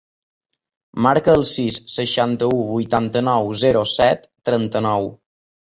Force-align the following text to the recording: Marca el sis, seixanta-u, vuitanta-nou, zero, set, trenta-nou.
Marca 1.05 1.35
el 1.39 1.45
sis, 1.49 1.77
seixanta-u, 1.97 2.57
vuitanta-nou, 2.71 3.55
zero, 3.67 3.87
set, 3.95 4.29
trenta-nou. 4.51 5.11